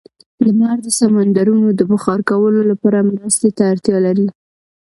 لمر 0.45 0.77
د 0.85 0.87
سمندرونو 0.99 1.67
د 1.79 1.81
بخار 1.91 2.19
کولو 2.29 2.61
لپاره 2.71 3.07
مرستې 3.11 3.49
ته 3.57 3.63
اړتیا 3.71 3.97
لري. 4.05 4.27